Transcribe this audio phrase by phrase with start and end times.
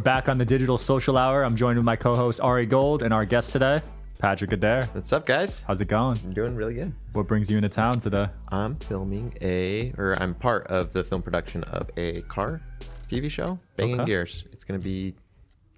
[0.00, 1.42] All right, we're back on the Digital Social Hour.
[1.44, 3.82] I'm joined with my co-host Ari Gold and our guest today,
[4.18, 4.84] Patrick Adair.
[4.92, 5.62] What's up, guys?
[5.66, 6.18] How's it going?
[6.24, 6.94] I'm doing really good.
[7.12, 8.28] What brings you into town today?
[8.48, 12.62] I'm filming a, or I'm part of the film production of a car
[13.10, 14.06] TV show, Banging Okay.
[14.12, 14.44] Gears.
[14.52, 15.16] It's going to be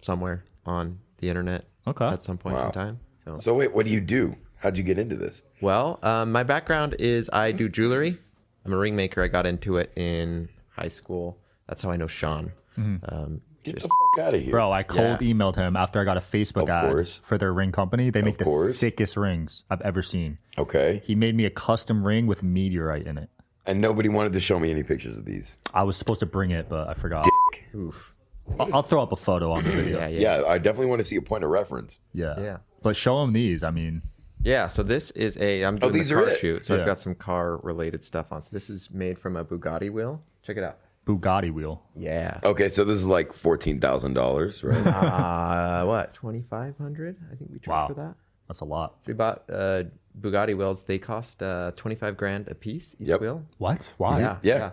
[0.03, 2.07] somewhere on the internet Okay.
[2.07, 2.67] at some point Wow.
[2.67, 3.01] in time.
[3.25, 4.37] So, So wait, what do you do?
[4.59, 5.43] How'd you get into this?
[5.61, 8.19] well, um, my background is I do jewelry.
[8.65, 9.21] I'm a ring maker.
[9.23, 11.39] I got into it in high school.
[11.67, 12.53] That's how I know Sean.
[12.77, 16.05] Um, Get just the fuck out of here, Bro, I cold emailed him after I
[16.05, 17.21] got a Facebook Of ad course.
[17.25, 18.11] for their ring company.
[18.11, 18.77] They make the course.
[18.79, 20.39] sickest rings I've ever seen.
[20.59, 23.29] Okay, He made me a custom ring with meteorite in it.
[23.67, 25.57] and nobody wanted to show me any pictures of these.
[25.73, 27.27] I was supposed to bring it, but I forgot.
[27.75, 28.13] oof.
[28.59, 30.01] I'll, I'll throw up a photo on the video.
[30.01, 32.01] Yeah, yeah, Yeah, I definitely want to see a point of reference.
[32.13, 32.35] Yeah.
[32.41, 32.57] Yeah.
[32.83, 33.63] But show him these.
[33.63, 34.03] I mean,
[34.43, 36.41] Yeah, so this is a I'm oh, doing these a are car it?
[36.41, 36.81] shoot, so Yeah.
[36.81, 38.43] I've got some car related stuff on.
[38.43, 40.21] So this is made from a Bugatti wheel.
[40.43, 40.79] Check it out.
[41.07, 41.83] Bugatti wheel.
[41.97, 42.39] Yeah.
[42.45, 44.87] Okay, so this is like fourteen thousand dollars, right?
[44.87, 47.17] Uh, what twenty five hundred?
[47.33, 47.89] I think we Wow.
[47.89, 48.15] for that.
[48.49, 48.95] That's a lot.
[49.01, 49.85] So we bought uh,
[50.21, 50.85] Bugatti wheels.
[50.85, 53.21] They cost uh, twenty five grand a piece each Yep.
[53.21, 53.43] wheel.
[53.59, 53.93] What?
[53.99, 54.21] Why?
[54.21, 54.71] Yeah, Yeah.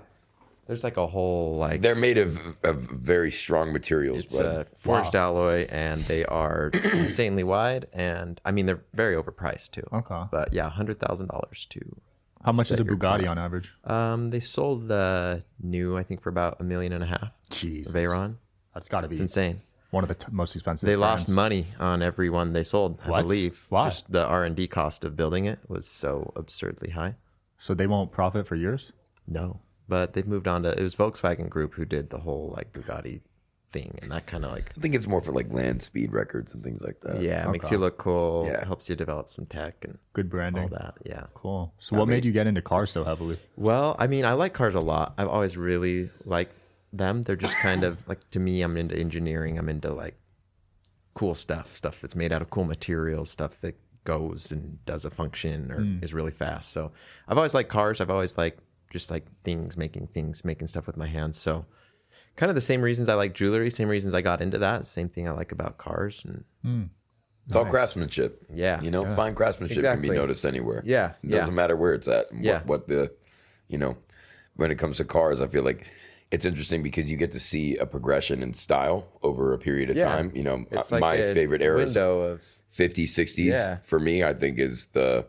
[0.67, 4.19] There's like a whole like They're made of, of very strong materials.
[4.19, 4.45] it's bro.
[4.61, 7.87] a forged alloy, and they are insanely wide.
[7.91, 9.87] And I mean they're very overpriced too.
[9.91, 10.21] Okay.
[10.31, 11.79] But yeah, hundred thousand dollars to.
[12.43, 13.29] How much is a Bugatti car.
[13.29, 13.71] on average?
[13.83, 17.31] Um, they sold the new I think for about a million and a half.
[17.49, 17.91] Jeez.
[17.91, 18.35] Veyron.
[18.73, 19.61] That's got to be It's insane.
[19.91, 20.87] one of the t- most expensive.
[20.87, 22.99] They lost money on every one they sold.
[23.03, 23.21] I What?
[23.23, 23.65] believe.
[23.69, 23.89] Why?
[23.89, 27.15] Just the R and D cost of building it was so absurdly high.
[27.57, 28.93] So they won't profit for years?
[29.27, 32.71] No, but they've moved on to it was Volkswagen Group who did the whole like
[32.71, 33.21] Bugatti
[33.71, 36.53] thing, and that kind of like I think it's more for like land speed records
[36.53, 37.21] and things like that.
[37.21, 38.65] yeah makes you look cool, Yeah.
[38.65, 40.63] helps you develop some tech and Good branding.
[40.63, 40.95] all that.
[41.05, 41.25] Yeah.
[41.33, 41.73] Cool.
[41.79, 43.39] So what made you get into cars so heavily?
[43.55, 45.13] Well, I mean, I like cars a lot.
[45.17, 46.53] I've always really liked
[46.91, 47.23] them.
[47.23, 48.61] They're just kind of like to me.
[48.61, 49.57] I'm into engineering.
[49.57, 50.15] I'm into like
[51.13, 53.75] cool stuff, stuff that's made out of cool materials, stuff that
[54.05, 56.03] goes and does a function or hmm.
[56.03, 56.71] is really fast.
[56.71, 56.91] So
[57.27, 58.01] I've always liked cars.
[58.01, 58.59] I've always liked
[58.91, 61.37] just like things, making things, making stuff with my hands.
[61.37, 61.65] So
[62.39, 64.87] kind of the same reasons I like jewelry, same reasons I got into that.
[64.87, 66.23] Same thing I like about cars.
[66.63, 66.89] And
[67.45, 68.45] It's all craftsmanship.
[68.53, 68.79] Yeah.
[68.81, 70.81] You know, fine craftsmanship can be noticed anywhere.
[70.85, 71.53] Yeah, It doesn't yeah.
[71.53, 72.31] matter where it's at.
[72.31, 72.59] and Yeah.
[72.59, 73.11] What, what the,
[73.67, 73.97] you know,
[74.55, 75.85] when it comes to cars, I feel like
[76.31, 79.97] it's interesting because you get to see a progression in style over a period of
[79.97, 80.05] Yeah.
[80.15, 80.31] time.
[80.33, 82.41] You know, it's uh, like my a favorite era window of
[82.73, 83.77] 50s, 60s, Yeah.
[83.83, 85.27] for me, I think is the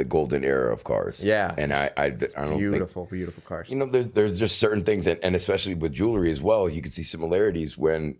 [0.00, 1.22] the golden era of cars.
[1.22, 1.54] Yeah.
[1.62, 3.66] And I, I, I don't think beautiful, beautiful cars.
[3.70, 6.80] you know, there's there's just certain things, and, and especially with jewelry as well, you
[6.82, 8.16] can see similarities when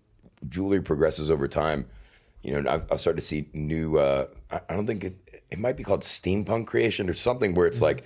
[0.49, 1.87] jewelry progresses over time.
[2.43, 3.99] You know, I've, I've started to see new.
[3.99, 5.17] Uh, I, I don't think it
[5.51, 8.05] it might be called steampunk creation or something where it's like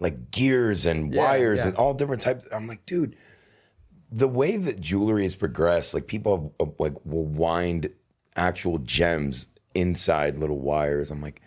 [0.00, 1.14] like gears and Mm-hmm.
[1.14, 1.68] Yeah, wires yeah.
[1.68, 2.46] and all different types.
[2.52, 3.16] I'm like, dude,
[4.10, 7.90] the way that jewelry has progressed, like people have, uh, like will wind
[8.36, 11.10] actual gems inside little wires.
[11.10, 11.40] I'm like,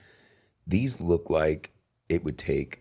[0.68, 1.72] these look like
[2.10, 2.80] it would take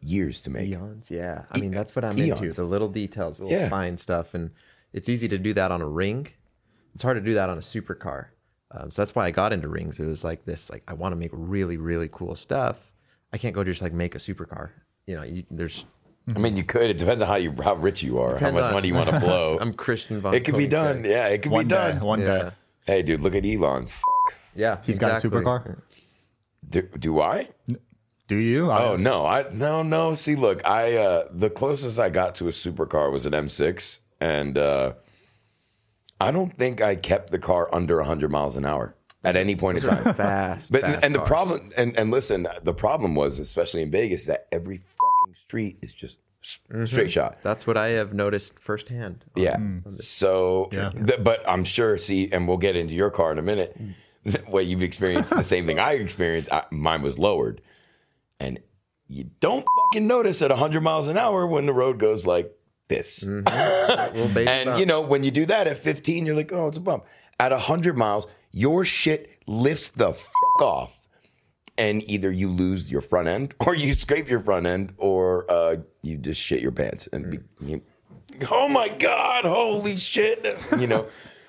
[0.00, 0.68] years to make.
[0.68, 1.44] Eons, yeah.
[1.50, 2.44] I mean, that's what I'm into.
[2.44, 2.56] eons.
[2.56, 3.68] The little details, the little Yeah.
[3.68, 4.34] fine stuff.
[4.34, 4.50] And
[4.92, 6.28] it's easy to do that on a ring.
[6.94, 8.26] It's hard to do that on a supercar.
[8.70, 9.98] Um, so that's why I got into rings.
[10.00, 12.92] It was like this, like, I want to make really, really cool stuff.
[13.32, 14.70] I can't go just like make a supercar.
[15.06, 15.84] You know, you, there's,
[16.34, 16.90] I mean, you could.
[16.90, 19.10] It depends on how you how rich you are, how much on- money you want
[19.10, 19.58] to blow.
[19.60, 21.02] I'm Christian Von it can be done.
[21.04, 21.08] Koenigsegg.
[21.10, 21.74] Yeah, it can One be day.
[21.92, 22.00] done.
[22.00, 22.26] One Yeah.
[22.38, 22.50] day.
[22.86, 23.86] Hey, dude, look at Elon.
[23.86, 24.34] Fuck.
[24.54, 24.78] Yeah.
[24.84, 25.40] He's got a exactly.
[25.40, 25.80] supercar?
[26.68, 27.48] Do, do I?
[28.28, 28.70] Do you?
[28.70, 30.14] I Oh no, I no no.
[30.14, 34.58] See, look, I uh the closest I got to a supercar was an M6, and
[34.58, 34.92] uh
[36.20, 39.82] I don't think I kept the car under 100 miles an hour at any point
[39.82, 40.14] in time.
[40.16, 40.72] Fast.
[40.72, 41.28] But fast and the cars.
[41.28, 45.92] problem and, and listen, the problem was especially in Vegas that every fucking street is
[45.92, 47.38] just s- straight shot.
[47.42, 49.24] That's what I have noticed firsthand.
[49.36, 49.58] Yeah.
[49.98, 50.90] So, Yeah.
[50.90, 51.98] th- but I'm sure.
[51.98, 53.76] See, and we'll get into your car in a minute.
[54.46, 56.52] Where you've experienced the same thing I experienced.
[56.52, 57.60] I, mine was lowered,
[58.40, 58.60] and
[59.08, 62.52] you don't fucking notice at 100 miles an hour when the road goes like
[62.88, 63.22] this.
[63.24, 66.80] Baby And you know, when you do that at 15, you're like, oh, it's a
[66.80, 67.04] bump.
[67.38, 71.00] At 100 miles, your shit lifts the fuck off.
[71.78, 75.76] And either you lose your front end, or you scrape your front end, or uh,
[76.02, 77.06] you just shit your pants.
[77.12, 77.82] And be, you,
[78.50, 80.58] oh my God, holy shit.
[80.78, 81.06] You know,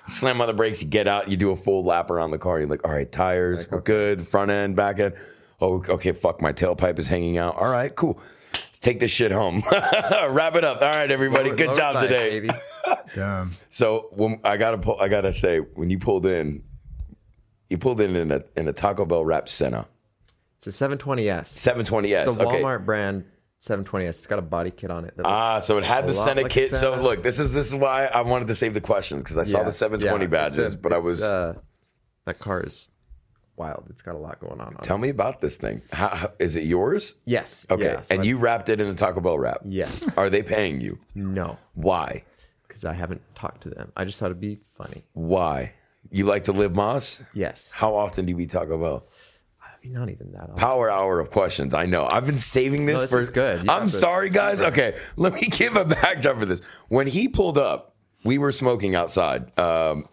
[0.08, 2.58] slam on the brakes, you get out, you do a full lap around the car.
[2.58, 5.14] You're like, all right, tires, we're good, front end, back end.
[5.60, 7.56] Oh, okay, fuck, my tailpipe is hanging out.
[7.56, 8.20] All right, cool.
[8.52, 9.62] Let's take this shit home.
[10.30, 10.80] Wrap it up.
[10.82, 12.40] All right, everybody, Lower- good lower job side, today.
[12.40, 12.50] baby.
[13.14, 13.52] Damn.
[13.68, 16.62] So when I gotta pull, I gotta say when you pulled in,
[17.68, 19.86] you pulled in in a in a Taco Bell wrapped Senna
[20.56, 21.48] It's a 720S.
[21.48, 22.26] 720s.
[22.28, 23.24] It's a okay, Walmart brand
[23.60, 24.06] 720.
[24.06, 25.14] It's got a body kit on it.
[25.24, 26.72] Ah, so it had the Senna like kit.
[26.74, 29.42] So look, this is this is why I wanted to save the questions because I
[29.42, 31.22] saw the 720 yeah, badges, a- but I was.
[31.22, 31.54] uh,
[32.24, 32.90] that car is
[33.56, 33.86] wild.
[33.90, 34.74] It's got a lot going on.
[34.76, 35.00] on tell it.
[35.00, 35.82] me about this thing.
[35.92, 37.16] How, how, is it yours?
[37.24, 37.66] Yes.
[37.68, 39.58] Okay, yeah, so and I- you wrapped it in a Taco Bell wrap.
[39.64, 40.08] Yes.
[40.16, 40.98] Are they paying you?
[41.14, 42.24] No, Why?
[42.66, 43.90] because I haven't talked to them.
[43.96, 45.02] I just thought it'd be funny.
[45.14, 45.72] Why?
[46.10, 47.20] You like to live Moss?
[47.34, 47.70] Yes.
[47.72, 49.06] How often do you eat Taco Bell?
[49.88, 50.42] I mean, not even that.
[50.42, 50.56] Often.
[50.56, 51.74] Power hour of questions.
[51.74, 52.06] I know.
[52.10, 53.20] I've been saving this, No, this for.
[53.20, 53.64] is good.
[53.64, 54.60] You I'm sorry, guys.
[54.60, 56.60] Okay, let me give a backdrop for this.
[56.88, 57.94] When he pulled up,
[58.24, 59.58] we were smoking outside.
[59.58, 60.08] Um,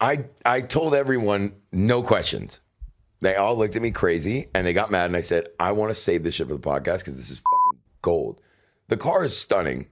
[0.00, 2.60] I I told everyone no questions.
[3.20, 5.06] They all looked at me crazy and they got mad.
[5.06, 7.38] And I said, I want to save this shit for the podcast because this is
[7.38, 8.40] fucking gold.
[8.88, 9.86] The car is stunning.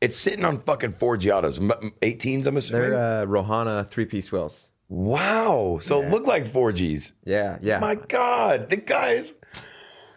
[0.00, 1.58] It's sitting on fucking Forgiatos,
[2.00, 2.46] 18s.
[2.46, 2.90] I'm assuming.
[2.90, 4.69] They're uh, Rohana three piece wheels.
[4.90, 5.78] Wow.
[5.80, 7.12] So it looked like Forgis.
[7.24, 7.78] Yeah, yeah.
[7.78, 9.34] My God, the guys.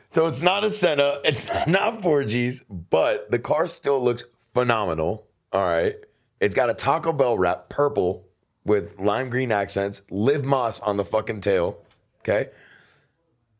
[0.10, 5.28] So it's not a Senna, it's not 4Gs, but the car still looks phenomenal.
[5.52, 5.96] All right.
[6.40, 8.25] It's got a Taco Bell wrap, purple
[8.66, 11.78] with lime green accents, live moss on the fucking tail.
[12.22, 12.50] Okay.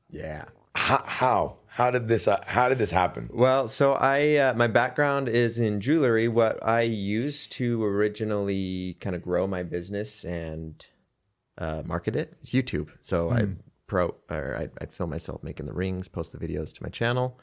[0.10, 0.46] yeah.
[0.76, 1.04] How?
[1.06, 2.28] How, how did this?
[2.28, 3.30] Uh, how did this happen?
[3.32, 6.28] Well, so I uh, my background is in jewelry.
[6.28, 10.84] What I used to originally kind of grow my business and
[11.58, 12.90] uh, market it is YouTube.
[13.02, 13.48] So I
[13.88, 17.40] pro or I'd, I'd film myself making the rings, post the videos to my channel,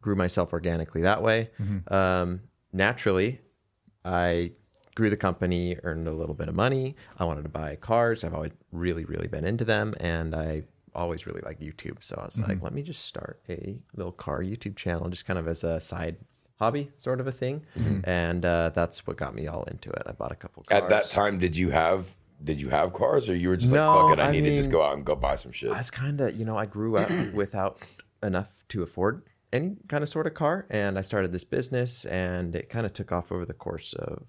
[0.00, 1.50] grew myself organically that way.
[1.88, 2.40] Um,
[2.72, 3.40] naturally,
[4.04, 4.52] I
[4.94, 6.94] grew the company, earned a little bit of money.
[7.18, 8.22] I wanted to buy cars.
[8.22, 10.62] I've always really, really been into them, and I
[10.94, 11.96] always really like YouTube.
[12.00, 15.38] So I was like, let me just start a little car YouTube channel, just kind
[15.38, 16.16] of as a side
[16.60, 17.62] hobby sort of a thing.
[18.04, 20.02] And uh, that's what got me all into it.
[20.06, 20.82] I bought a couple cars.
[20.82, 22.14] At that time, did you have?
[22.44, 24.42] Did you have cars, or you were just No, like, "Fuck it, I, I need
[24.42, 25.72] to just go out and go buy some shit"?
[25.72, 27.78] I was kind of, you know, I grew up without
[28.22, 32.54] enough to afford any kind of sort of car, and I started this business, and
[32.54, 34.26] it kind of took off over the course of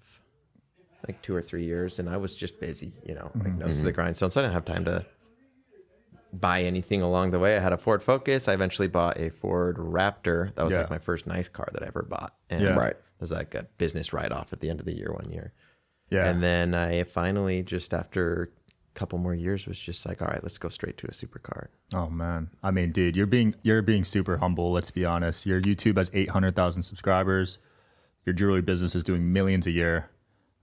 [1.06, 3.58] like two or three years, and I was just busy, you know, like mm-hmm.
[3.58, 5.04] nose to the grindstone, so I didn't have time to
[6.32, 7.56] buy anything along the way.
[7.56, 8.48] I had a Ford Focus.
[8.48, 10.54] I eventually bought a Ford Raptor.
[10.54, 10.80] That was Yeah.
[10.80, 12.74] like my first nice car that I ever bought, and Yeah.
[12.74, 12.92] Right.
[12.92, 15.52] it was like a business write off at the end of the year one year.
[16.10, 16.28] Yeah.
[16.28, 18.50] And then I finally, just after
[18.94, 21.68] a couple more years, was just like, all right, let's go straight to a supercar.
[21.94, 24.72] Oh man, I mean, dude, you're being you're being super humble.
[24.72, 25.46] Let's be honest.
[25.46, 27.58] Your YouTube has eight hundred thousand subscribers.
[28.24, 30.10] Your jewelry business is doing millions a year.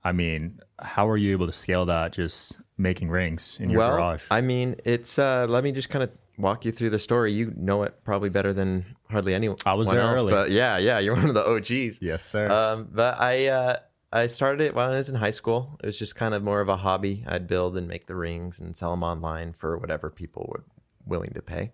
[0.03, 2.11] I mean, how are you able to scale that?
[2.13, 4.25] Just making rings in your well, garage.
[4.29, 5.17] I mean, it's.
[5.17, 7.31] uh Let me just kind of walk you through the story.
[7.31, 9.57] You know it probably better than hardly anyone.
[9.65, 10.31] I was there else, early.
[10.31, 12.01] but yeah, yeah, you're one of the OGs.
[12.01, 12.49] yes, sir.
[12.49, 13.77] Um, but I uh,
[14.13, 15.75] I started it while I was in high school.
[15.81, 17.25] It was just kind of more of a hobby.
[17.27, 20.63] I'd build and make the rings and sell them online for whatever people were
[21.03, 21.71] willing to pay.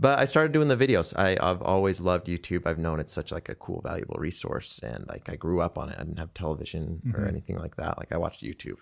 [0.00, 1.14] But I started doing the videos.
[1.16, 2.66] I, I've always loved YouTube.
[2.66, 5.90] I've known it's such like a cool, valuable resource, and like I grew up on
[5.90, 5.96] it.
[5.98, 7.28] I didn't have television or mm-hmm.
[7.28, 7.98] anything like that.
[7.98, 8.76] Like I watched YouTube.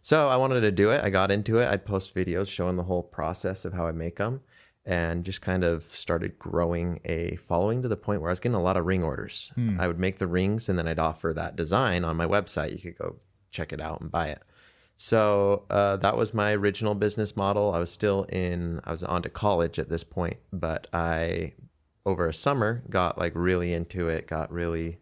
[0.00, 1.02] So I wanted to do it.
[1.02, 1.68] I got into it.
[1.68, 4.42] I'd post videos showing the whole process of how I make them
[4.88, 8.56] and just kind of started growing a following to the point where I was getting
[8.56, 9.52] a lot of ring orders.
[9.78, 12.72] I would make the rings and then I'd offer that design on my website.
[12.72, 13.16] You could go
[13.50, 14.42] check it out and buy it.
[14.96, 17.74] So uh, that was my original business model.
[17.74, 21.52] I was still in, I was on to college at this point, but I,
[22.06, 24.98] over a summer, got like really into it, got really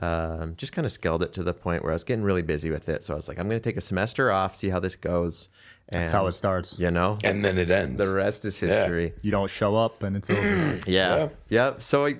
[0.00, 2.70] um, just kind of scaled it to the point where I was getting really busy
[2.70, 3.04] with it.
[3.04, 5.48] So I was like, I'm going to take a semester off, see how this goes.
[5.94, 6.78] And, That's how it starts.
[6.78, 7.98] You know, and then it ends.
[7.98, 9.12] the rest is history.
[9.22, 10.80] You don't show up and it's over.
[10.86, 11.16] Yeah.
[11.16, 11.28] Yeah.
[11.48, 11.72] Yeah.
[11.78, 12.16] So I,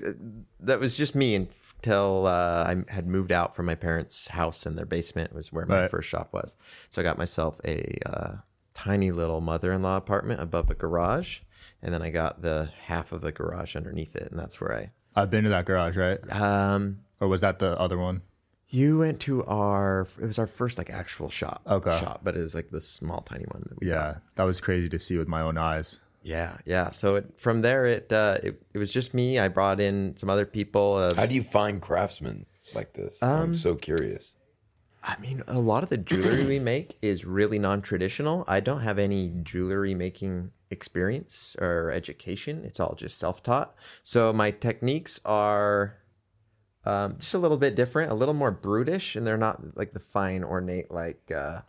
[0.61, 4.77] that was just me until uh, I had moved out from my parents' house and
[4.77, 5.91] their basement was where my Right.
[5.91, 6.57] first shop was.
[6.91, 8.33] So I got myself a uh,
[8.75, 11.41] tiny little mother in law apartment above a garage.
[11.83, 14.31] And then I got the half of the garage underneath it.
[14.31, 14.91] And that's where I...
[15.21, 16.19] I've been to that garage, right?
[16.31, 18.23] Um, Or was that the other one?
[18.73, 21.63] You went to our, it was our first like actual shop.
[21.67, 21.99] Okay.
[22.01, 23.65] Shop, but it was like this small, tiny one.
[23.69, 23.93] That we got.
[23.95, 26.01] Yeah, that was crazy to see with my own eyes.
[26.23, 26.57] Yeah.
[26.65, 26.91] Yeah.
[26.91, 29.39] So it, from there, it, uh, it, it was just me.
[29.39, 30.95] I brought in some other people.
[30.95, 33.23] Uh, How do you find craftsmen like this?
[33.23, 34.33] Um, I'm so curious.
[35.05, 38.45] I mean, a lot of the jewelry we make is really non-traditional.
[38.47, 42.63] I don't have any jewelry making experience or education.
[42.65, 43.75] It's all just self-taught.
[44.05, 45.97] So my techniques are
[46.85, 50.01] um, just a little bit different, a little more brutish, and they're not like the
[50.01, 51.61] fine, ornate, like uh,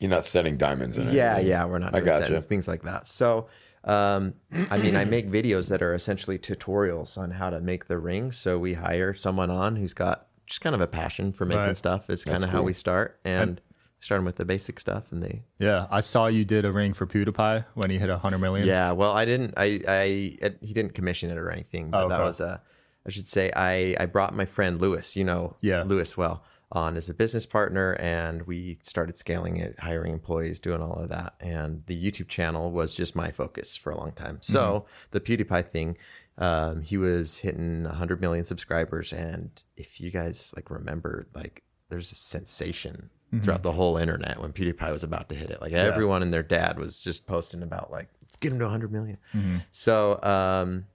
[0.00, 1.14] You're not setting diamonds in it.
[1.14, 1.64] yeah, yeah.
[1.64, 2.24] We're not I doing gotcha.
[2.26, 3.06] settings, things like that.
[3.06, 3.46] So,
[3.84, 4.34] um,
[4.70, 8.32] I mean, I make videos that are essentially tutorials on how to make the ring.
[8.32, 11.76] So we hire someone on who's got just kind of a passion for making Right.
[11.76, 12.10] stuff.
[12.10, 13.60] Is kind That's of how we start, and
[14.00, 17.06] starting with the basic stuff, and they Yeah, I saw you did a ring for
[17.06, 18.66] PewDiePie when he hit a hundred million.
[18.68, 19.54] Yeah, well, I didn't.
[19.56, 20.02] I, I,
[20.42, 21.90] it, he didn't commission it or anything.
[21.90, 22.60] But Oh, that was a.
[23.06, 25.16] I should say I, I brought my friend Lewis.
[25.16, 25.82] You know, Yeah.
[25.82, 26.42] Lewis well
[26.72, 31.08] on as a business partner, and we started scaling it, hiring employees, doing all of
[31.10, 31.34] that.
[31.40, 34.38] And the YouTube channel was just my focus for a long time.
[34.40, 35.08] So Mm-hmm.
[35.12, 35.96] the PewDiePie thing,
[36.38, 42.10] um, he was hitting 100 million subscribers, and if you guys like remember, like there's
[42.10, 43.10] a sensation.
[43.32, 43.42] Mm-hmm.
[43.44, 46.42] Throughout the whole internet when PewDiePie was about to hit it, like everyone and their
[46.44, 49.18] dad was just posting about like let's get him to 100 million.
[49.34, 49.56] Mm-hmm.
[49.72, 50.86] So um,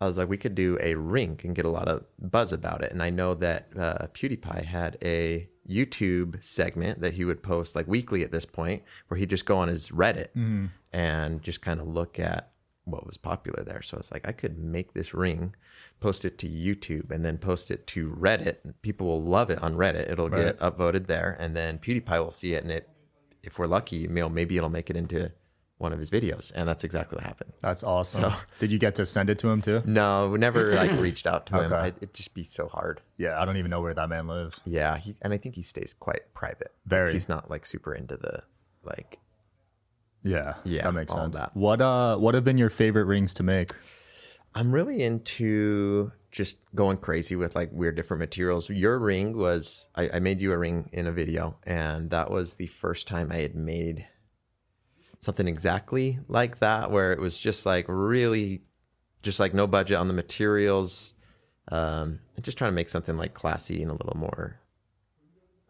[0.00, 2.82] I was like, we could do a rink and get a lot of buzz about
[2.82, 2.92] it.
[2.92, 7.86] And I know that uh, PewDiePie had a YouTube segment that he would post like
[7.88, 10.66] weekly at this point, where he'd just go on his Reddit Mm-hmm.
[10.92, 12.52] and just kind of look at
[12.84, 13.82] what was popular there.
[13.82, 15.54] So I was like, I could make this ring,
[16.00, 18.56] post it to YouTube, and then post it to Reddit.
[18.82, 20.10] People will love it on Reddit.
[20.10, 22.88] It'll get upvoted there, and then PewDiePie will see it, and it,
[23.42, 25.30] if we're lucky, you know, maybe it'll make it into
[25.78, 27.52] one of his videos, and that's exactly what happened.
[27.60, 28.32] That's awesome.
[28.58, 29.80] Did you get to send it to him too?
[29.84, 31.72] No, we never like reached out to him.
[31.72, 31.76] Okay.
[31.76, 33.00] I, it'd just be so hard.
[33.16, 34.60] Yeah, I don't even know where that man lives.
[34.64, 36.72] Yeah, he, and I think he stays quite private.
[36.86, 37.12] Very.
[37.12, 38.42] He's not like super into the
[38.84, 39.18] like.
[40.24, 41.36] Yeah, Yeah, that makes all sense.
[41.36, 41.56] that.
[41.56, 43.70] What uh, what have been your favorite rings to make?
[44.54, 48.68] I'm really into just going crazy with like weird different materials.
[48.68, 52.54] Your ring was I, I made you a ring in a video, and that was
[52.54, 54.06] the first time I had made
[55.20, 58.62] something exactly like that where it was just like really
[59.22, 61.12] just like no budget on the materials
[61.72, 64.58] um and just trying to make something like classy and a little more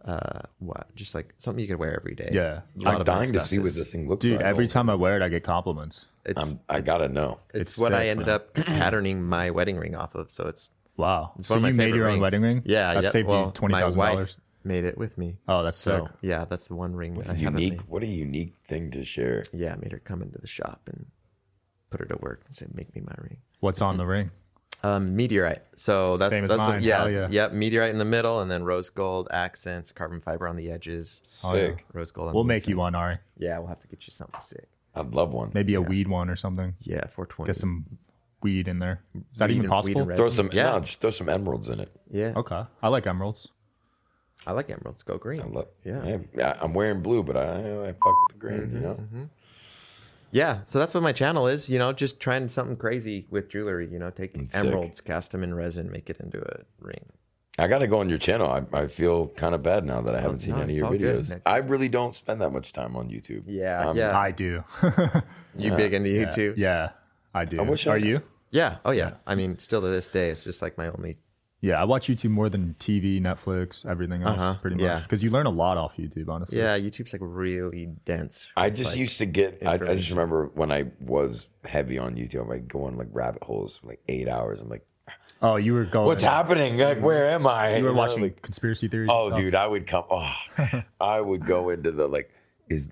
[0.05, 2.31] uh what just like something you could wear every day.
[2.33, 2.61] Yeah.
[2.87, 4.45] I'm dying to see is, what this thing looks dude, like.
[4.45, 6.07] every time i wear it i get compliments.
[6.25, 7.41] It's, i gotta know.
[7.55, 11.33] it's, it's what i ended up patterning my wedding ring off of so it's wow.
[11.39, 12.23] it's so you made your own rings.
[12.23, 12.63] wedding ring?
[12.65, 15.37] Yeah i yeah, saved well, you $20000 made it with me.
[15.49, 15.99] Oh, that's sick.
[16.07, 17.73] So yeah, that's the one ring that I haven't Unique.
[17.81, 17.89] made.
[17.89, 19.45] What a unique thing to share.
[19.53, 21.07] Yeah, I made her come into the shop and
[21.91, 24.31] put her to work and say, "Make me my ring." What's on the ring?
[24.85, 25.63] Um, meteorite.
[25.75, 27.27] So that's Same as that's the- yeah, yeah.
[27.31, 27.53] yep.
[27.53, 31.21] Meteorite in the middle, and then rose gold accents, carbon fiber on the edges.
[31.25, 31.85] Sick.
[31.93, 32.29] Rose gold.
[32.29, 32.71] On We'll the make inside.
[32.71, 33.19] you one, Ari.
[33.37, 34.69] Yeah, we'll have to get you something sick.
[34.95, 35.51] I'd love one.
[35.53, 36.75] Maybe a weed one or something.
[36.81, 37.49] Yeah, 420.
[37.49, 37.87] Get some
[38.41, 39.03] weed in there.
[39.33, 40.05] Is that Weed even and- possible?
[40.15, 40.49] Throw some.
[40.53, 40.71] Yeah.
[40.73, 41.91] No, just throw some emeralds in it.
[42.11, 42.63] Yeah, Okay.
[42.81, 43.49] I like emeralds.
[44.47, 45.03] I like emeralds.
[45.03, 45.41] Go green.
[45.43, 45.69] I love.
[45.85, 46.05] Yeah.
[46.07, 46.19] Yeah.
[46.35, 48.71] yeah I'm wearing blue, but I, I fuck with the green.
[48.73, 49.29] You know.
[50.31, 51.71] Yeah, so that's what my channel is.
[51.71, 53.89] You know, just trying something crazy with jewelry.
[53.91, 54.65] You know, take That's sick.
[54.67, 57.05] emeralds, cast them in resin, make it into a ring.
[57.61, 58.49] I got to go on your channel.
[58.49, 60.91] I, I feel kind of bad now that I haven't seen no, any of your
[60.93, 61.25] videos.
[61.25, 63.45] It's- I really don't spend that much time on YouTube.
[63.47, 64.17] Yeah, Um, yeah.
[64.17, 64.63] I do.
[65.57, 66.57] You big into YouTube?
[66.57, 66.91] yeah,
[67.35, 67.59] I do.
[67.59, 68.23] I wish Are I- you?
[68.53, 68.77] Yeah.
[68.85, 69.15] Oh yeah.
[69.27, 71.17] I mean, still to this day, it's just like my only.
[71.61, 74.83] Yeah, I watch YouTube more than TV, Netflix, everything else, Uh-huh, pretty much.
[74.85, 75.01] yeah.
[75.01, 76.59] Because you learn a lot off YouTube, honestly.
[76.59, 78.47] Yeah, YouTube's like really dense.
[78.57, 79.59] I just Like, used to get.
[79.67, 80.17] I, I just information.
[80.17, 84.01] remember when I was heavy on YouTube, I go on like rabbit holes for like
[84.09, 84.61] eight hours.
[84.61, 84.85] I'm like,
[85.43, 86.07] Oh, you were going.
[86.07, 86.79] what's happening?
[86.79, 87.77] Like, where am I?
[87.77, 89.09] You were know, watching like- conspiracy theories.
[89.11, 89.39] and Oh, stuff?
[89.39, 90.05] dude, I would come.
[90.11, 90.33] Oh,
[91.01, 92.31] I would go into the like,
[92.69, 92.89] is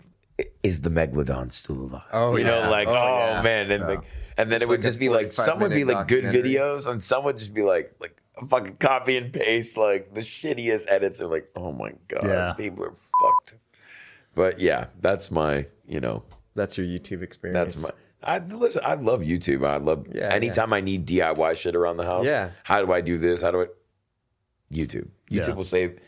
[0.62, 2.02] is the megalodon still alive?
[2.12, 2.68] Oh, you know, yeah.
[2.68, 3.42] like, Oh, oh, yeah.
[3.42, 4.02] man, and like,
[4.36, 6.08] and then it would like a just be like, 45 some would be minute like
[6.08, 6.54] good documentary.
[6.54, 10.86] videos, and some would just be like, like fucking copy and paste, like the shittiest
[10.88, 11.20] edits.
[11.20, 12.52] And like, oh my god, Yeah.
[12.54, 13.54] people are fucked.
[14.34, 16.22] But yeah, that's my, you know,
[16.54, 17.74] That's your YouTube experience.
[17.74, 17.90] that's my.
[18.22, 18.82] I listen.
[18.84, 19.64] I love YouTube.
[19.66, 22.26] I love Yeah, anytime I need DIY shit around the house.
[22.26, 22.50] Yeah.
[22.64, 23.40] How do I do this?
[23.42, 23.66] How do I?
[24.72, 25.08] YouTube.
[25.30, 25.54] YouTube Yeah.
[25.54, 25.98] will save.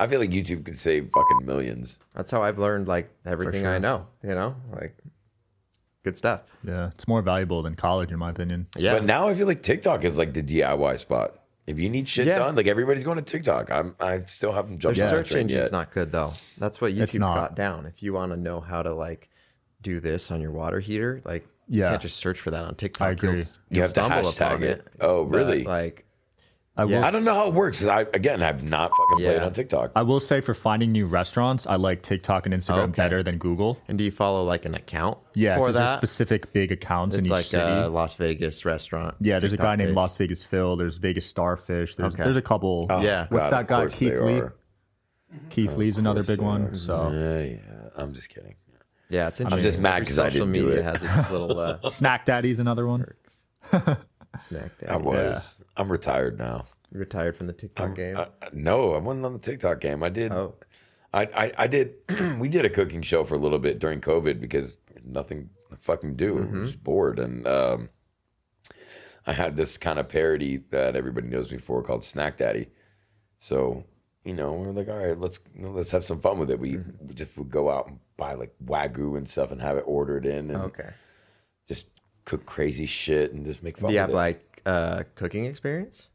[0.00, 1.98] I feel like YouTube could save fucking millions.
[2.14, 3.80] That's how I've learned like everything I sure.
[3.80, 4.06] know.
[4.22, 4.96] You know, like
[6.04, 6.42] good stuff.
[6.64, 8.66] Yeah, it's more valuable than college, in my opinion.
[8.76, 8.94] Yeah.
[8.94, 11.38] But now I feel like TikTok is like the DIY spot.
[11.68, 12.38] If you need shit Yeah.
[12.38, 13.70] done, like everybody's going to TikTok.
[13.70, 13.94] I'm.
[14.00, 15.72] I still haven't jumped Their on that search engine's yet.
[15.72, 16.32] not good though.
[16.56, 17.84] That's what YouTube's got down.
[17.86, 19.28] If you want to know how to like
[19.82, 23.06] do this on your water heater, like you can't just search for that on TikTok.
[23.08, 23.28] I agree.
[23.30, 24.86] You'll, You you'll have to stumble hashtag upon it.
[25.00, 25.64] Oh, But, really?
[25.64, 26.04] like
[26.78, 26.92] I will.
[26.92, 27.06] Yeah.
[27.06, 27.84] I don't know how it works.
[27.84, 29.92] I again have not fucking played on TikTok.
[29.96, 32.92] I will say for finding new restaurants, I like TikTok and Instagram Okay.
[32.92, 33.80] better than Google.
[33.88, 37.24] And do you follow like an account Yeah, for because there's specific big accounts in
[37.24, 37.64] each like city.
[37.64, 39.16] a Las Vegas restaurant.
[39.20, 39.96] yeah, there's a TikTok guy named page.
[39.96, 40.76] Las Vegas Phil.
[40.76, 41.96] There's Vegas Starfish.
[41.96, 42.22] There's Okay.
[42.22, 42.86] there's a couple.
[42.88, 43.26] Oh, Yeah.
[43.28, 43.86] What's God, that guy?
[43.88, 44.38] Keith Lee.
[44.40, 44.54] are.
[45.50, 46.76] Keith Lee's another big one.
[46.76, 47.88] So Yeah, yeah.
[47.96, 48.54] I'm just kidding.
[49.10, 49.58] Yeah, it's interesting.
[49.58, 50.84] I'm just mad Every 'cause I social didn't do media it.
[50.84, 53.04] has its little uh, Snack Daddy's another one.
[54.38, 54.78] snack.
[54.78, 54.92] Daddy.
[54.92, 55.04] I Daddy.
[55.04, 55.62] was.
[55.76, 56.66] I'm retired now.
[56.92, 58.16] You retired from the TikTok game.
[58.16, 60.02] I, I- no, I wasn't on the TikTok game.
[60.02, 60.32] I did.
[60.32, 60.54] oh,
[61.12, 61.94] I, I, I did.
[62.38, 66.16] we did a cooking show for a little bit during COVID because nothing to fucking
[66.16, 66.38] do.
[66.38, 67.88] I was bored, and um,
[69.26, 72.68] I had this kind of parody that everybody knows me for called Snack Daddy.
[73.38, 73.84] So
[74.24, 76.58] you know, we're like, all right, let's let's have some fun with it.
[76.58, 79.84] We, we just would go out and buy like wagyu and stuff and have it
[79.86, 80.90] ordered in and Okay.
[81.66, 81.86] just
[82.28, 83.88] cook crazy shit and just make fun.
[83.88, 84.14] Do you have it.
[84.14, 86.08] like uh, cooking experience?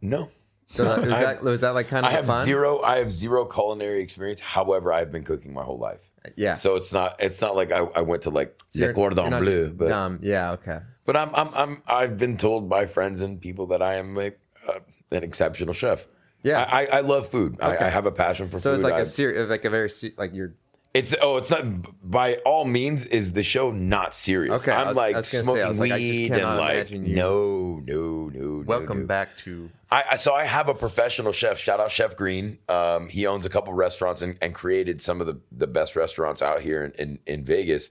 [0.00, 0.30] no?
[0.66, 2.44] So that, is I- that was that like kind of I have fun?
[2.46, 2.80] zero.
[2.80, 4.40] I have zero culinary experience.
[4.40, 6.00] However, I've been cooking my whole life.
[6.36, 6.54] Yeah.
[6.54, 7.16] So it's not.
[7.20, 10.18] It's not like I, I went to like Le Cordon not Bleu, but dumb.
[10.22, 10.52] Yeah.
[10.52, 10.78] Okay.
[11.04, 14.32] but I'm I'm I'm I've been told by friends and people that I am a,
[14.66, 16.08] uh, an exceptional chef.
[16.42, 16.66] Yeah.
[16.70, 17.58] I, I, I love food.
[17.60, 18.80] I, I have a passion for So food.
[18.80, 20.54] So it's like a serious, like a very like you're
[20.94, 21.64] It's oh, it's not.
[22.08, 24.62] By all means, is the show not serious?
[24.62, 26.28] Okay, I I'm was- like I was gonna say, smoking was like, I just weed
[26.28, 28.40] cannot and like imagine you- no, no, no.
[28.58, 29.06] no, welcome no.
[29.06, 29.70] back to.
[29.90, 31.58] I, I so I have a professional chef.
[31.58, 32.58] Shout out Chef Green.
[32.68, 36.42] Um, he owns a couple restaurants and, and created some of the, the best restaurants
[36.42, 37.90] out here in, in, in Vegas.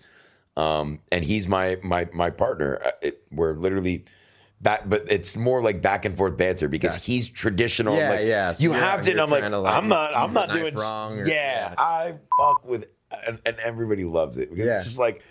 [0.56, 2.80] Um, and he's my my my partner.
[2.86, 4.06] Uh, It, we're literally
[4.64, 7.06] back, but it's more like back and forth banter because Gotcha.
[7.06, 7.96] he's traditional.
[7.98, 8.54] Yeah, like, yeah.
[8.54, 9.12] So you have to.
[9.12, 10.16] And I'm like, like, I'm not.
[10.16, 11.76] I'm not doing wrong or- yeah, yeah.
[11.78, 12.88] I fuck with,
[13.28, 14.76] and, and everybody loves it because Yeah.
[14.78, 15.22] it's just like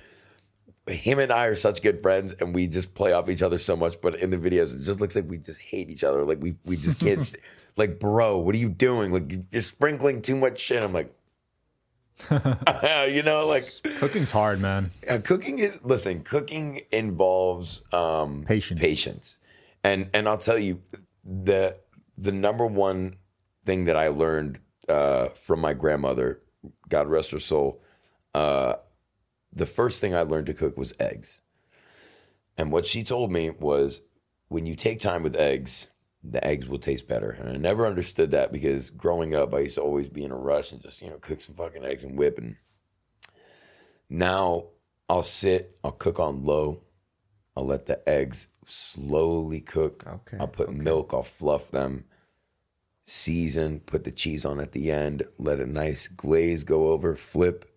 [0.86, 3.76] him and I are such good friends, and we just play off each other so
[3.76, 4.00] much.
[4.00, 6.24] But in the videos, it just looks like we just hate each other.
[6.24, 7.20] Like we we just can't.
[7.28, 7.42] st-
[7.76, 9.12] like, bro, what are you doing?
[9.12, 10.82] Like you're sprinkling too much shit.
[10.82, 11.10] I'm like,
[13.08, 13.64] you know, like
[13.98, 14.90] Cooking's hard, man.
[15.08, 15.78] uh, cooking is.
[15.82, 18.80] Listen, cooking involves um, Patience.
[18.80, 19.40] Patience,
[19.82, 20.82] and and I'll tell you
[21.24, 21.76] the
[22.18, 23.16] the number one
[23.64, 26.40] thing that I learned uh, from my grandmother,
[26.88, 27.82] God rest her soul.
[28.34, 28.74] Uh,
[29.52, 31.40] the first thing I learned to cook was eggs.
[32.56, 34.00] And what she told me was
[34.48, 35.88] when you take time with eggs,
[36.22, 37.30] the eggs will taste better.
[37.30, 40.36] And I never understood that because growing up, I used to always be in a
[40.36, 42.38] rush and just, you know, cook some fucking eggs and whip.
[42.38, 42.56] And
[44.08, 44.66] now
[45.08, 46.82] I'll sit, I'll cook on low,
[47.56, 50.04] I'll let the eggs slowly cook.
[50.06, 52.04] Okay, I'll put milk, I'll fluff them,
[53.04, 57.68] season, put the cheese on at the end, let a nice glaze go over, flip,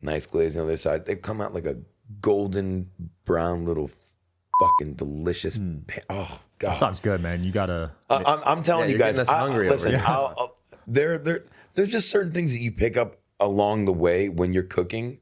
[0.00, 1.06] nice glaze on the other side.
[1.06, 1.78] They come out like a
[2.20, 2.90] golden
[3.24, 3.90] brown little
[4.60, 5.58] fucking delicious.
[5.58, 7.42] pa- oh god, That sounds good, man.
[7.42, 7.92] You gotta.
[8.08, 9.18] I- I'm, I'm telling Yeah, you guys.
[9.18, 9.96] us I- hungry over listen.
[9.96, 11.44] I'll, I'll, there, there,
[11.74, 15.18] there's just certain things that you pick up along the way when you're cooking,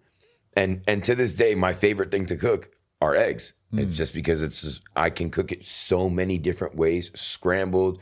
[0.57, 2.71] and and to this day, my favorite thing to cook
[3.01, 3.55] are eggs.
[3.71, 3.81] Hmm.
[3.81, 8.01] It's just because it's just I can cook it so many different ways: scrambled,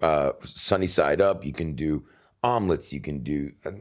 [0.00, 1.44] uh, sunny side up.
[1.44, 2.04] You can do
[2.42, 2.92] omelets.
[2.92, 3.72] You can do uh,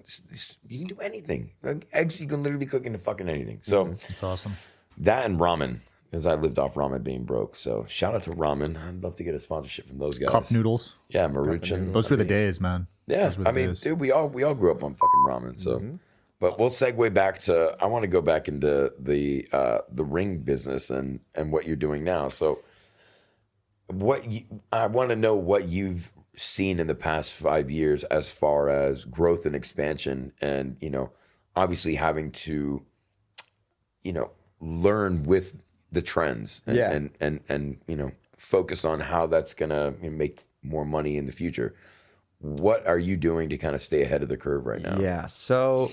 [0.68, 1.52] you can do anything.
[1.64, 3.60] Like, eggs, you can literally cook into fucking anything.
[3.64, 3.86] So.
[3.86, 3.94] Mm-hmm.
[4.10, 4.54] It's awesome.
[4.98, 5.80] That and ramen,
[6.12, 7.56] because I lived off ramen being broke.
[7.56, 8.78] So shout out to ramen.
[8.78, 10.30] I'd love to get a sponsorship from those guys.
[10.30, 10.98] Cup noodles.
[11.08, 11.94] Yeah, Maruchan.
[11.94, 12.88] Those were the days, man.
[13.08, 13.82] Yeah, Those were the I mean, days.
[13.82, 15.60] dude, we all we all grew up on fucking ramen.
[15.60, 15.98] So,
[16.40, 17.78] but we'll segue back to.
[17.80, 21.78] I want to go back into the uh, the ring business and and what you're
[21.78, 22.28] doing now.
[22.28, 22.60] So,
[23.88, 24.44] what you,
[24.74, 29.06] I want to know what you've seen in the past five years as far as
[29.06, 31.12] growth and expansion, and you know,
[31.56, 32.82] obviously having to,
[34.04, 35.56] you know, learn with
[35.92, 36.92] the trends and Yeah.
[36.92, 41.18] and, and and you know focus on how that's gonna you know, make more money
[41.18, 41.76] in the future
[42.40, 44.98] what are you doing to kind of stay ahead of the curve right now?
[45.00, 45.28] Yeah.
[45.28, 45.92] So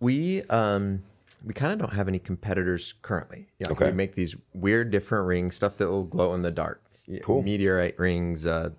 [0.00, 1.02] we um
[1.44, 3.48] we kind of don't have any competitors currently.
[3.58, 3.86] You know, Okay.
[3.86, 6.82] We make these weird different rings, stuff that will glow in the dark.
[7.22, 7.42] Cool.
[7.42, 8.46] Meteorite rings.
[8.46, 8.70] Uh,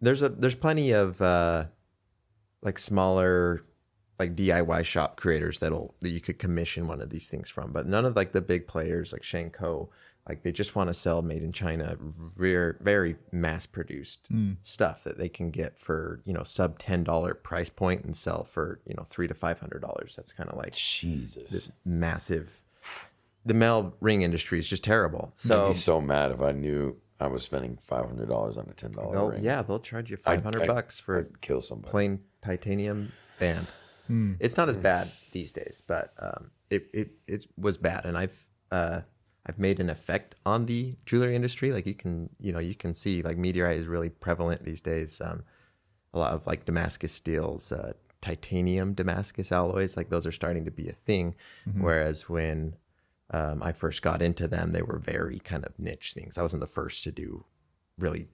[0.00, 1.64] there's a there's plenty of uh,
[2.62, 3.62] like smaller
[4.20, 7.86] like DIY shop creators that'll that you could commission one of these things from, but
[7.86, 9.88] none of like the big players like Shanko.
[10.28, 11.96] Like they just want to sell made in China,
[12.36, 14.52] very very mass produced hmm.
[14.62, 18.44] stuff that they can get for you know sub ten dollar price point and sell
[18.44, 20.12] for you know three to five hundred dollars.
[20.14, 21.50] That's kind of like Jesus.
[21.50, 22.60] this massive.
[23.46, 25.32] The male ring industry is just terrible.
[25.50, 28.74] I'd be so mad if I knew I was spending five hundred dollars on a
[28.74, 29.42] ten dollar ring.
[29.42, 31.90] yeah, they'll charge you five hundred bucks for I'd kill somebody.
[31.90, 33.66] plain titanium band.
[34.40, 38.46] It's not as bad these days, but um, it, it it was bad, and I've
[38.70, 39.00] uh,
[39.46, 41.72] I've made an effect on the jewelry industry.
[41.72, 45.20] Like you can you know you can see like meteorite is really prevalent these days.
[45.20, 45.44] Um,
[46.12, 50.70] a lot of like Damascus steels, uh, titanium Damascus alloys, like those are starting to
[50.70, 51.36] be a thing.
[51.82, 52.74] Whereas when
[53.30, 56.36] um, I first got into them, they were very kind of niche things.
[56.36, 57.44] I wasn't the first to do
[57.98, 58.28] really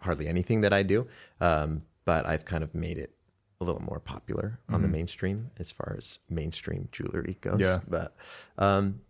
[0.00, 1.08] hardly anything that I do,
[1.40, 3.15] um, but I've kind of made it
[3.60, 7.60] a little more popular on the mainstream as far as mainstream jewelry goes.
[7.60, 7.80] Yeah.
[7.88, 8.14] But
[8.58, 9.00] um,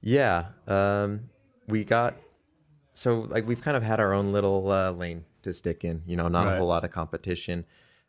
[0.00, 1.28] yeah, um,
[1.68, 2.16] we got
[2.94, 6.02] so like we've kind of had our own little uh, lane to stick in.
[6.06, 7.66] You know, not a whole lot of competition.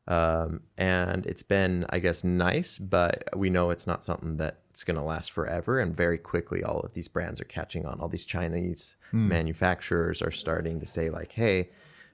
[0.07, 4.97] Um, and it's been, I guess, nice, but we know it's not something that's going
[4.97, 5.79] to last forever.
[5.79, 7.99] And very quickly, all of these brands are catching on.
[7.99, 11.69] All these Chinese manufacturers are starting to say, like, hey,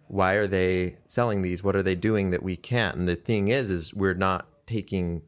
[0.07, 1.63] why are they selling these?
[1.63, 2.95] What are they doing that we can't?
[2.95, 5.21] And the thing is, is we're not taking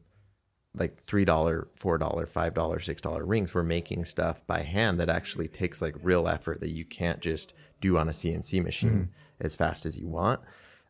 [0.74, 3.52] like three dollar, four dollar, five dollar, six dollar rings.
[3.54, 7.52] We're making stuff by hand that actually takes like real effort that you can't just
[7.80, 9.08] do on a CNC machine
[9.40, 10.40] as fast as you want.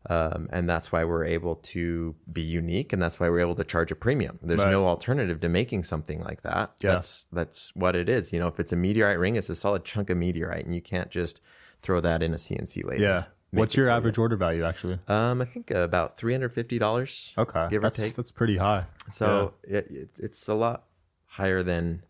[0.09, 3.65] Um, and that's why we're able to be unique, and that's why we're able to
[3.65, 4.39] charge a premium.
[4.43, 4.71] There's Right.
[4.71, 6.73] no alternative to making something like that.
[6.81, 6.93] Yeah.
[6.93, 8.33] That's that's what it is.
[8.33, 10.81] You know, if it's a meteorite ring, it's a solid chunk of meteorite, and you
[10.81, 11.41] can't just
[11.83, 13.03] throw that in a CNC later.
[13.03, 13.25] Yeah.
[13.53, 14.99] What's your average order value actually?
[15.09, 17.33] Um, I think about three hundred fifty dollars.
[17.37, 18.15] Okay, give or that's take.
[18.15, 18.87] that's pretty high.
[19.11, 20.85] So it, it, it's a lot
[21.27, 22.05] higher than,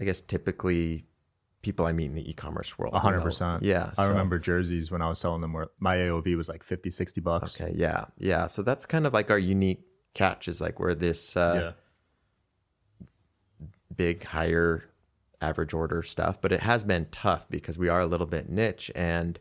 [0.00, 1.06] I guess, typically
[1.62, 2.94] people I meet in the e-commerce world.
[2.94, 3.24] You hundred know.
[3.24, 3.62] percent.
[3.62, 3.90] Yeah.
[3.98, 6.90] I so- remember jerseys when I was selling them where my AOV was like 50,
[6.90, 7.60] 60 bucks.
[7.60, 7.72] Okay.
[7.76, 8.04] Yeah.
[8.18, 8.46] Yeah.
[8.46, 9.82] So that's kind of like our unique
[10.14, 11.72] catch is like we're this uh,
[12.98, 13.06] Yeah.
[13.94, 14.88] big, higher
[15.40, 18.90] average order stuff, but it has been tough because we are a little bit niche
[18.94, 19.38] and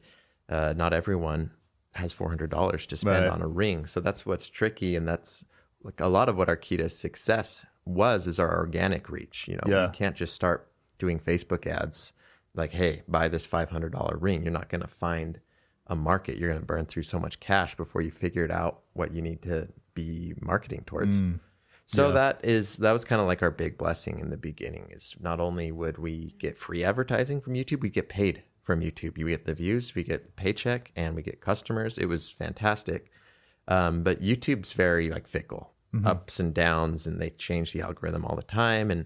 [0.49, 1.51] uh, not everyone
[1.93, 3.31] has $400 to spend Right.
[3.31, 3.85] on a ring.
[3.85, 4.95] So that's what's tricky.
[4.95, 5.45] And that's
[5.83, 9.47] like a lot of what our key to success was is our organic reach.
[9.47, 9.87] You know, Yeah.
[9.87, 12.11] we can't just start doing Facebook ads
[12.53, 14.43] like, hey, buy this $500 ring.
[14.43, 15.39] You're not going to find
[15.87, 16.37] a market.
[16.37, 19.41] You're going to burn through so much cash before you figured out what you need
[19.43, 21.21] to be marketing towards.
[21.85, 24.87] So that is that was kind of like our big blessing in the beginning.
[24.89, 29.17] Is not only would we get free advertising from YouTube, we get paid from YouTube.
[29.17, 31.97] You get the views, we get paycheck, and we get customers.
[31.97, 33.11] It was fantastic.
[33.67, 35.71] Um, but YouTube's very like fickle,
[36.03, 39.05] ups and downs, and they change the algorithm all the time, and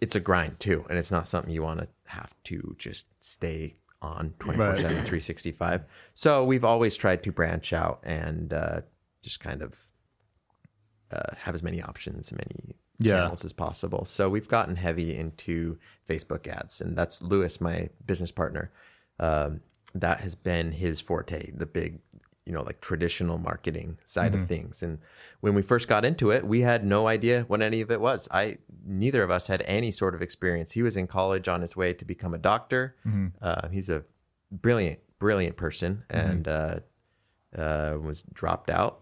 [0.00, 0.86] it's a grind too.
[0.88, 5.84] And it's not something you want to have to just stay on 24 7 365
[6.12, 8.80] so we've always tried to branch out and uh,
[9.22, 9.74] just kind of
[11.10, 13.12] uh, have as many options and many Yeah.
[13.12, 14.04] channels as possible.
[14.04, 15.78] So we've gotten heavy into
[16.08, 18.70] Facebook ads, and that's Lewis, my business partner.
[19.18, 19.60] Um,
[19.94, 22.00] that has been his forte, the big,
[22.44, 24.82] you know, like traditional marketing side of things.
[24.82, 24.98] And
[25.40, 28.28] when we first got into it, we had no idea what any of it was.
[28.30, 30.72] I neither of us had any sort of experience.
[30.72, 32.96] He was in college on his way to become a doctor.
[33.40, 34.02] Uh, he's a
[34.50, 36.76] brilliant, brilliant person, and uh,
[37.56, 39.00] uh, was dropped out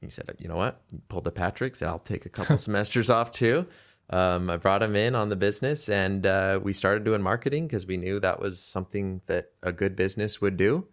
[0.00, 1.76] he said, "You know what?" He pulled a Patrick.
[1.76, 3.66] Said, "I'll take a couple semesters off too."
[4.10, 7.84] Um, I brought him in on the business, and uh, we started doing marketing because
[7.86, 10.86] we knew that was something that a good business would do.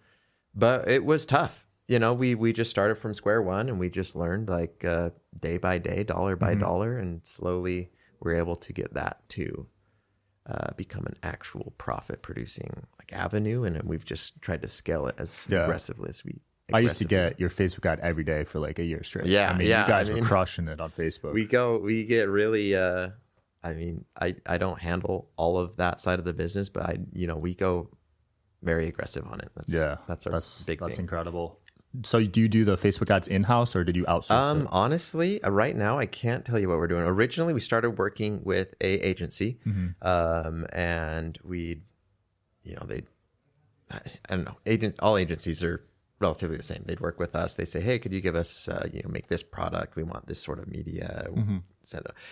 [0.53, 1.65] But it was tough.
[1.87, 5.11] You know, we we just started from square one, and we just learned like uh,
[5.39, 7.89] day by day, dollar by dollar, and slowly
[8.19, 9.67] we're able to get that to
[10.47, 15.15] uh, become an actual profit producing like avenue, and we've just tried to scale it
[15.17, 15.63] as Yeah.
[15.63, 16.39] aggressively as we.
[16.73, 19.27] I used to get your Facebook ad every day for like a year straight.
[19.27, 21.33] Yeah, I mean, yeah, you guys I were crushing it on Facebook.
[21.33, 23.09] we go we get really uh
[23.63, 26.97] i mean i i don't handle all of that side of the business but i
[27.13, 27.89] you know we go
[28.61, 31.59] very aggressive on it that's yeah, that's our that's big that's thing incredible.
[32.03, 34.67] So, do you do the Facebook ads in house or did you outsource um it?
[34.71, 38.41] honestly uh, right now i can't tell you what we're doing originally we started working
[38.43, 40.07] with a agency Mm-hmm.
[40.07, 41.81] um and we
[42.63, 43.03] you know they
[43.91, 43.99] I,
[44.29, 45.85] I don't know agent all agencies are
[46.19, 48.87] relatively the same they'd work with us they say hey could you give us uh,
[48.93, 51.57] you know make this product we want this sort of media Mm-hmm.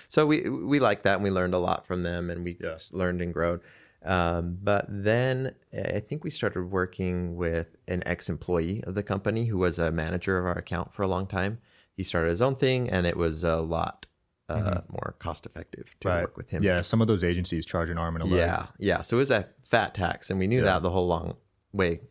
[0.08, 2.78] so we we like that and we learned a lot from them and we Yeah.
[2.91, 3.62] learned and growed
[4.06, 9.58] um, but then I think we started working with an ex-employee of the company who
[9.58, 11.60] was a manager of our account for a long time.
[11.96, 14.06] He started his own thing, and it was a lot
[14.50, 16.60] uh, more cost-effective to work with him.
[16.60, 16.67] Mm-hmm.
[16.67, 18.39] Yeah, some of those agencies charge an arm and a leg.
[18.39, 19.02] yeah, yeah.
[19.04, 21.38] So it was a fat tax, and we knew that the whole long
[21.72, 22.02] way,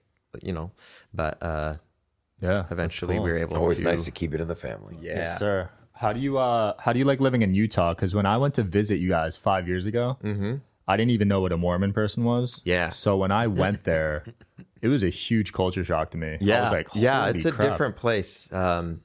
[0.42, 0.70] you know.
[1.12, 1.74] But uh,
[2.40, 2.64] yeah.
[2.70, 3.24] eventually, cool.
[3.24, 3.84] we were able Always to.
[3.84, 4.96] nice to keep it in the family.
[5.00, 5.16] yeah.
[5.16, 5.70] Yes, sir.
[5.94, 7.94] How do you uh how do you like living in Utah?
[7.94, 10.16] Because when I went to visit you guys five years ago,
[10.88, 12.56] I didn't even know what a Mormon person was.
[12.60, 12.68] Mm-hmm.
[12.68, 12.88] Yeah.
[12.88, 14.24] So when I went there,
[14.80, 16.38] it was a huge culture shock to me.
[16.40, 18.48] Yeah, I was like, yeah, "Holy it's a different place.
[18.52, 19.02] Um,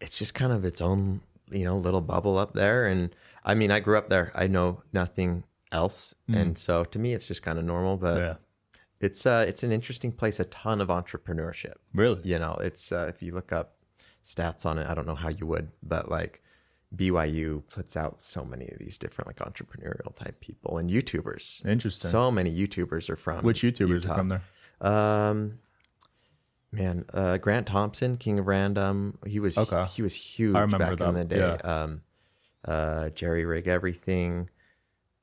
[0.00, 2.86] it's just kind of its own, you know, little bubble up there.
[2.86, 4.32] And I mean, I grew up there.
[4.34, 7.96] I know nothing else, and so to me, it's just kind of normal.
[7.98, 8.18] But Mm.
[8.18, 8.34] Yeah.
[9.02, 10.40] It's uh, it's an interesting place.
[10.40, 11.74] A ton of entrepreneurship.
[11.94, 12.20] Really?
[12.24, 13.74] You know, it's uh, if you look up
[14.24, 16.42] stats on it, I don't know how you would, but like
[16.96, 21.64] BYU puts out so many of these different like entrepreneurial type people and YouTubers.
[21.66, 22.10] Interesting.
[22.10, 24.12] So many YouTubers are from Which YouTubers Utah.
[24.12, 24.42] are from there?
[24.80, 25.58] Um,
[26.70, 29.18] man, uh, Grant Thompson, King of Random.
[29.26, 29.84] He was Okay.
[29.86, 31.40] he was huge back in the day.
[31.42, 32.02] Um,
[32.64, 34.48] uh, Jerry Rig Everything.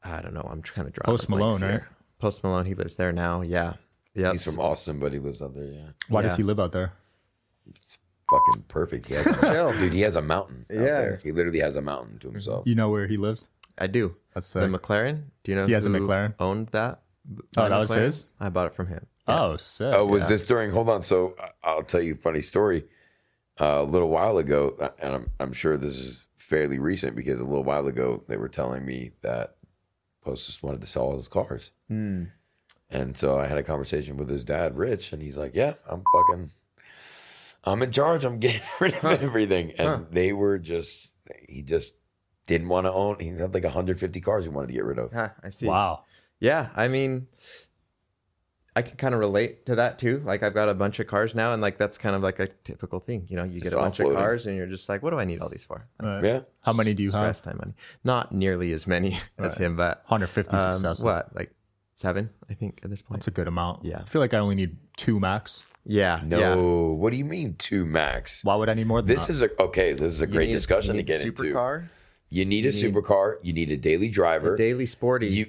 [0.03, 0.47] I don't know.
[0.49, 1.03] I'm trying to draw.
[1.05, 1.81] Post Malone, right?
[2.19, 2.65] Post Malone.
[2.65, 3.41] He lives there now.
[3.41, 3.73] Yeah.
[4.13, 4.31] Yeah.
[4.33, 5.63] He's from Austin, but he lives out there.
[5.65, 6.37] Yeah, Why does Yeah.
[6.37, 6.93] he live out there?
[8.29, 9.07] fucking perfect.
[9.07, 9.71] He has a, Chill.
[9.73, 9.93] dude.
[9.93, 10.65] He has a mountain.
[10.69, 10.81] out Yeah.
[11.01, 11.19] there.
[11.23, 12.67] he literally has a mountain to himself.
[12.67, 13.47] You know where he lives?
[13.77, 14.15] I do.
[14.33, 14.69] That's The sick.
[14.71, 15.23] McLaren.
[15.43, 15.65] Do you know?
[15.65, 16.35] He has a who McLaren?
[16.39, 16.99] Owned that.
[17.57, 18.01] Oh, that was McLaren?
[18.03, 18.25] his?
[18.39, 19.05] I bought it from him.
[19.27, 19.93] Oh, sick.
[19.95, 20.71] Oh, was this during?
[20.71, 21.03] Hold on.
[21.03, 22.85] So I- I'll tell you a funny story.
[23.61, 27.43] Uh, a little while ago, and I'm, I'm sure this is fairly recent because a
[27.43, 29.55] little while ago they were telling me that
[30.21, 31.71] Post just wanted to sell all his cars.
[31.87, 32.25] Hmm.
[32.91, 36.03] And so I had a conversation with his dad, Rich, and he's like, "Yeah, I'm
[36.13, 36.49] fucking,
[37.63, 38.25] I'm in charge.
[38.25, 41.09] I'm getting rid of everything." And they were just,
[41.47, 41.93] he just
[42.47, 43.17] didn't want to own.
[43.19, 45.13] He had like 150 cars he wanted to get rid of.
[45.13, 45.67] Huh, I see.
[45.67, 46.03] Wow.
[46.39, 47.27] Yeah, I mean,
[48.79, 50.21] I can kind of relate to that too.
[50.25, 52.47] Like I've got a bunch of cars now, and like that's kind of like a
[52.63, 53.25] typical thing.
[53.29, 55.25] You know, you get a bunch of cars, and you're just like, what do I
[55.25, 55.85] need all these for?
[56.01, 56.23] Right.
[56.23, 56.39] Yeah.
[56.61, 57.23] How many do you have?
[57.23, 57.73] Rest time money.
[58.03, 61.05] Not nearly as many as him, but 150 um, successful.
[61.07, 61.51] what like
[61.95, 62.29] seven?
[62.49, 63.19] I think at this point.
[63.19, 63.83] That's a good amount.
[63.83, 63.99] Yeah.
[63.99, 65.65] I feel like I only need two max.
[65.85, 66.55] yeah, No, yeah.
[66.55, 68.43] what do you mean two max?
[68.43, 69.33] Why would I need more than This that?
[69.33, 69.91] is a okay.
[69.93, 71.43] This is a You great need- discussion you to need get into.
[71.53, 71.87] supercar,
[72.29, 73.35] You need a supercar.
[73.43, 74.55] You need a daily driver.
[74.55, 75.27] daily sporty.
[75.27, 75.47] you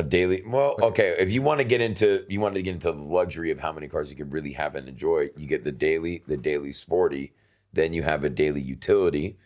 [0.00, 0.42] a daily.
[0.46, 1.14] Well, okay.
[1.18, 3.72] If you want to get into you want to get into the luxury of how
[3.72, 7.32] many cars you can really have and enjoy, you get the daily, the daily sporty.
[7.72, 9.38] Then you have a daily utility.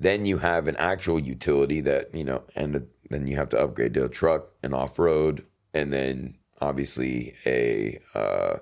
[0.00, 3.58] Then you have an actual utility that you know, and the, then you have to
[3.58, 5.44] upgrade to a truck and off road,
[5.74, 8.00] and then obviously a.
[8.14, 8.58] Uh,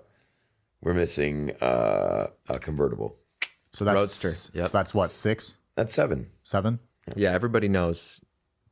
[0.83, 3.17] we're missing uh, a convertible.
[3.73, 4.31] so that's Roadster.
[4.31, 4.71] So Yep.
[4.71, 6.31] that's what six, That's seven.
[6.43, 6.79] seven.
[7.17, 8.21] yeah, everybody knows.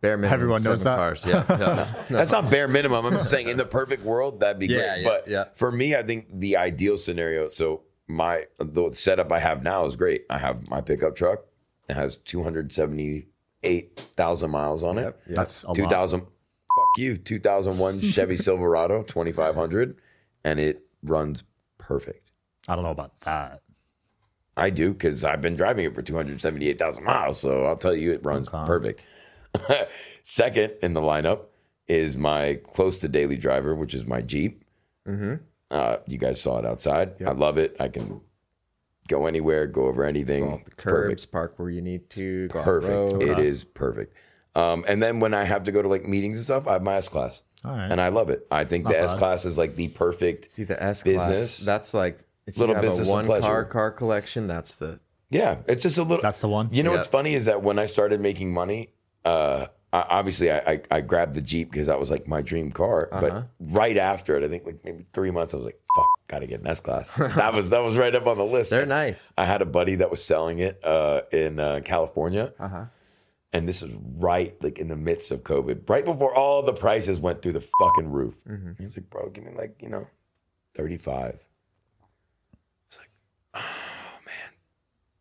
[0.05, 0.35] Bare minimum.
[0.35, 1.25] Everyone knows seven that?
[1.25, 1.27] Cars.
[1.27, 1.95] Yeah, yeah.
[2.11, 3.07] That's not bare minimum.
[3.07, 5.03] I'm just saying, in the perfect world, that'd be Yeah, great.
[5.03, 5.45] yeah, but yeah.
[5.55, 7.49] for me, I think the ideal scenario.
[7.49, 10.27] So my the setup I have now is great.
[10.29, 11.39] I have my pickup truck.
[11.89, 15.19] It has 278 thousand miles on it.
[15.27, 16.21] That's 2000.
[16.21, 16.29] Fuck
[16.99, 17.17] you.
[17.17, 19.97] 2001 Chevy Silverado 2500,
[20.45, 21.45] and it runs
[21.79, 22.31] perfect.
[22.69, 23.63] I don't know about that.
[24.57, 27.41] I do because I've been driving it for 278,000 miles.
[27.41, 28.65] So I'll tell you, it runs Okay.
[28.67, 29.03] perfect.
[30.23, 31.41] Second in the lineup
[31.87, 34.65] is my close to daily driver, which is my Jeep.
[35.07, 35.35] Mm-hmm.
[35.71, 37.15] Uh, you guys saw it outside.
[37.27, 37.77] I love it.
[37.81, 38.21] I can
[39.09, 40.63] go anywhere, go over anything.
[40.67, 42.49] It's Curbs, park where you need to.
[42.49, 43.15] Go Perfect.
[43.15, 43.23] Off-road.
[43.23, 44.15] It is perfect.
[44.55, 46.83] Um, and then when I have to go to like meetings and stuff, I have
[46.83, 47.43] my S class.
[47.65, 47.91] All right.
[47.91, 48.47] And I love it.
[48.51, 50.53] I think the S class is like the perfect.
[50.53, 51.57] See the S Business.
[51.57, 51.59] class.
[51.59, 54.47] That's like if Little you have business a one car car collection.
[54.47, 56.23] That's the Yeah, it's just a little.
[56.23, 56.69] That's the one.
[56.73, 58.91] You know what's funny is that when I started making money,
[59.25, 62.73] uh, I, obviously I, I, I grabbed the Jeep because that was like my dream
[62.73, 63.09] car.
[63.13, 63.21] Uh-huh.
[63.21, 66.47] But right after it, I think like maybe three months, I was like, "Fuck, gotta
[66.47, 68.71] get an S class." that was that was right up on the list.
[68.71, 69.33] they're nice.
[69.39, 72.85] I had a buddy that was selling it uh, in uh, California, Uh-huh.
[73.53, 77.21] and this was right like in the midst of COVID, right before all the prices
[77.21, 78.35] went through the fucking roof.
[78.49, 78.73] Mm-hmm.
[78.79, 80.09] He was like, "Bro, give me like you know,
[80.75, 81.39] thirty five.
[82.89, 83.11] It's like,
[83.55, 84.53] oh man,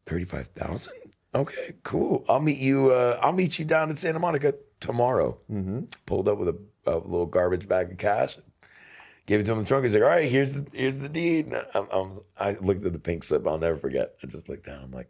[0.07, 0.93] thirty five thousand.
[1.35, 2.23] Okay, cool.
[2.29, 2.91] I'll meet you.
[2.91, 5.37] Uh, I'll meet you down in Santa Monica tomorrow.
[5.51, 5.85] Mm-hmm.
[6.05, 8.37] Pulled up with a, a little garbage bag of cash.
[9.25, 9.85] Gave it to him in the trunk.
[9.85, 12.93] He's like, "All right, here's the here's the deed." And I'm, I'm, I looked at
[12.93, 13.47] the pink slip.
[13.47, 14.13] I'll never forget.
[14.21, 14.83] I just looked down.
[14.83, 15.09] I'm like,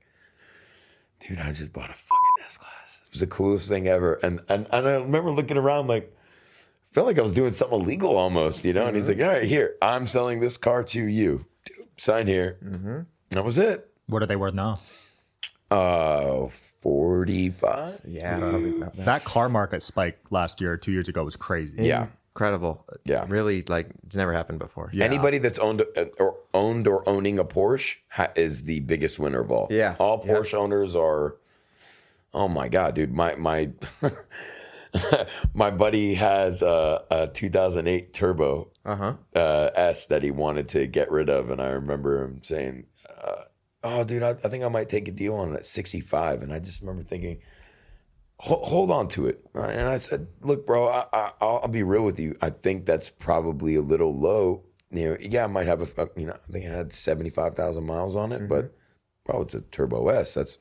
[1.19, 3.01] "Dude, I just bought a fucking S class.
[3.05, 6.15] It was the coolest thing ever." And and, and I remember looking around like,
[6.91, 8.85] felt like I was doing something illegal almost, you know.
[8.85, 11.45] And he's like, "All right, here, I'm selling this car to you.
[11.65, 12.99] Dude, sign here." Mm-hmm.
[13.31, 13.89] That was it.
[14.05, 14.79] What are they worth now?
[15.73, 16.49] Uh,
[16.81, 17.99] forty five.
[18.07, 18.95] Yeah, probably that.
[18.97, 21.83] That car market spike last year, two years ago, was crazy.
[21.83, 22.07] Yeah.
[22.35, 22.85] incredible.
[23.05, 23.25] Yeah.
[23.27, 24.89] really like it's never happened before.
[24.93, 25.05] Yeah.
[25.05, 29.41] Anybody that's owned uh, or owned or owning a Porsche ha- is the biggest winner
[29.41, 29.67] of all.
[29.69, 29.95] Yeah.
[29.99, 30.33] all Yeah.
[30.33, 31.37] Porsche owners are.
[32.33, 33.13] Oh my god, dude!
[33.13, 33.69] My my
[35.53, 39.13] my buddy has a, a 2008 Turbo Uh-huh.
[39.35, 42.85] uh, S that he wanted to get rid of, and I remember him saying,
[43.23, 43.43] uh,
[43.83, 46.53] "Oh, dude, I, I think I might take a deal on it at 65." And
[46.53, 47.39] I just remember thinking,
[48.37, 51.83] "Hold, on to it." Uh, and I said, "Look, bro, I, I, I'll, I'll be
[51.83, 52.35] real with you.
[52.41, 54.63] I think that's probably a little low.
[54.91, 58.15] You know, yeah, I might have a, you know, I think I had 75,000 miles
[58.15, 58.47] on it, mm-hmm.
[58.47, 58.75] but
[59.25, 60.35] bro, it's a Turbo S.
[60.35, 60.57] That's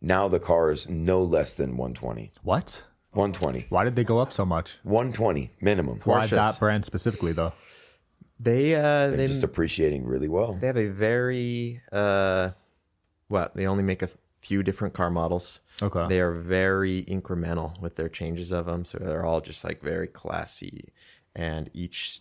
[0.00, 2.84] now the car is no less than 120, What?
[3.12, 4.78] 120, Why did they go up so much?
[4.84, 6.00] 120 minimum.
[6.04, 6.30] Why Porsches.
[6.30, 7.52] that brand specifically, though?
[8.42, 10.54] They uh They're they just appreciating really well.
[10.60, 12.50] they have a very uh
[13.28, 14.08] what they only make a
[14.40, 15.60] few different car models.
[15.80, 16.06] Okay.
[16.08, 20.08] They are very incremental with their changes of them, so they're all just like very
[20.08, 20.88] classy,
[21.36, 22.20] and each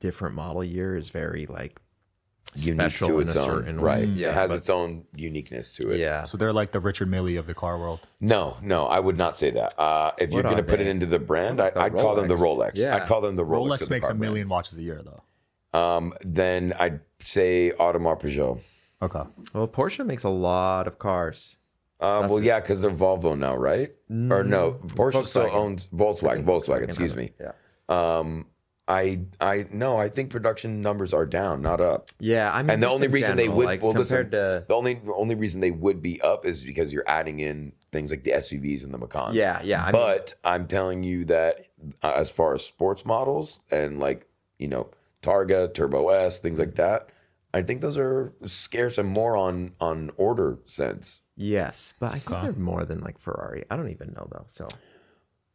[0.00, 1.78] different model year is very like
[2.56, 3.98] unique special to in its a own, certain right?
[4.08, 4.12] way.
[4.12, 5.98] it Yeah, has but- its own uniqueness to it.
[6.00, 6.24] yeah.
[6.24, 8.00] So they're like the Richard Mille of the car world.
[8.20, 9.78] No, no, I would not say that.
[9.78, 12.16] Uh, if you're going to are put it into the brand, I, The I'd call
[12.16, 12.70] them the Rolex.
[12.72, 12.76] Rolex.
[12.76, 12.96] Yeah.
[12.96, 13.68] I'd call them the Rolex.
[13.68, 14.20] Rolex of the makes a car brand.
[14.32, 15.22] million watches a year, though.
[15.72, 18.60] Um, then I'd say Audemars Piguet.
[19.02, 19.22] Okay.
[19.54, 21.56] Well, Porsche makes a lot of cars.
[22.00, 23.92] Uh, well, yeah, because they're Volvo now, right?
[24.10, 26.44] Or no, Porsche still owns Volkswagen.
[26.44, 27.32] Volkswagen, excuse me.
[27.38, 27.52] Yeah.
[27.88, 28.46] Um,
[28.88, 32.08] I I no, I think production numbers are down, not up.
[32.18, 34.74] Yeah, I mean, And the only in reason they would like, well listen, to the
[34.74, 38.32] only only reason they would be up is because you're adding in things like the
[38.32, 39.34] SUVs and the Macans.
[39.34, 39.82] yeah, yeah.
[39.84, 41.66] I mean, but I'm telling you that
[42.02, 44.26] uh, as far as sports models and like
[44.58, 44.90] you know
[45.22, 47.08] Targa, Turbo S, things like that,
[47.52, 51.20] I think those are scarce and more on on order sense.
[51.36, 53.64] yes, but I think they're more than like Ferrari.
[53.70, 54.44] I don't even know though.
[54.48, 54.68] So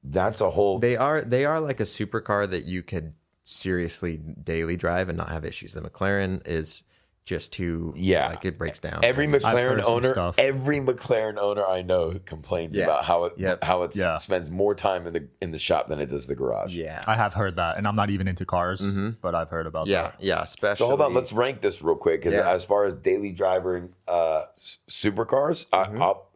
[0.04, 0.80] That's a whole.
[0.80, 5.30] they are they are like a supercar that you could seriously daily drive and not
[5.30, 5.73] have issues.
[5.73, 6.84] The McLaren is
[7.26, 8.28] just to Yeah.
[8.30, 9.00] like it breaks down.
[9.04, 10.36] Every McLaren owner, stuff.
[10.38, 12.84] every McLaren owner I know complains Yeah.
[12.84, 13.64] about how it Yep.
[13.64, 14.18] how it Yeah.
[14.18, 16.74] spends more time in the in the shop than it does the garage.
[16.76, 18.82] yeah, I have heard that, and I'm not even into cars,
[19.22, 20.16] but I've heard about yeah, that.
[20.20, 20.44] yeah.
[20.44, 22.22] Especially So hold on, let's rank this real quick.
[22.22, 22.50] Because Yeah.
[22.52, 26.02] as far as daily driver uh, s- supercars, Mm-hmm.
[26.02, 26.28] I, I'll,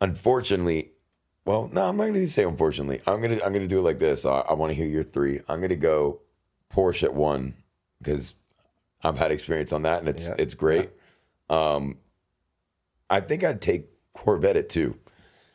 [0.00, 0.92] unfortunately,
[1.44, 3.00] well, no, I'm not going to say unfortunately.
[3.08, 4.24] I'm gonna I'm gonna do it like this.
[4.24, 5.40] I, I want to hear your three.
[5.48, 6.20] I'm gonna go
[6.72, 7.54] Porsche at one
[8.00, 8.34] because
[9.02, 10.34] I've had experience on that and it's Yeah.
[10.38, 10.90] it's great.
[11.50, 11.98] Um,
[13.10, 14.96] I think I'd take Corvette at two.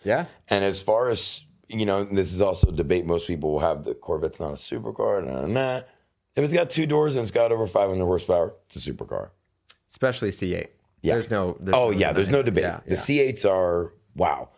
[0.04, 3.06] Yeah, And as far as you know, this is also a debate.
[3.06, 5.26] Most people will have the Corvette's not a supercar.
[5.26, 5.78] Nah, nah.
[6.36, 9.32] If it's got two doors and it's got over 500 horsepower, it's a supercar.
[9.90, 10.68] especially C8.
[11.02, 11.14] Yeah.
[11.16, 11.58] There's no.
[11.60, 12.64] There's Oh no yeah, there's no debate.
[12.64, 13.32] Yeah, the yeah.
[13.32, 14.50] C8s are wow.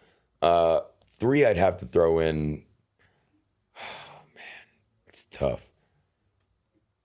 [0.42, 0.82] Uh,
[1.20, 2.64] three, I'd have to throw in.
[3.78, 4.44] Oh man,
[5.08, 5.62] it's tough.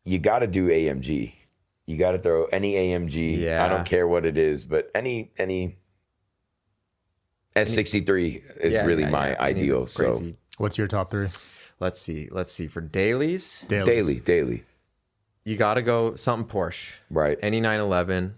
[0.05, 1.33] You got to do AMG.
[1.87, 3.38] You got to throw any AMG.
[3.38, 3.64] Yeah.
[3.64, 5.77] I don't care what it is, but any any
[7.57, 9.37] S63 is Yeah, really yeah, my yeah.
[9.42, 9.87] Ideal.
[9.87, 10.20] So
[10.59, 11.29] What's your top three?
[11.81, 12.29] Let's see.
[12.31, 12.68] Let's see.
[12.68, 13.87] For dailies, Dailies.
[13.87, 14.64] daily, daily,
[15.44, 16.92] you got to go something Porsche.
[17.11, 17.38] right?
[17.42, 18.35] Any 911,